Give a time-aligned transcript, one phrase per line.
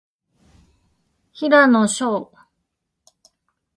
[1.31, 2.31] 平野紫耀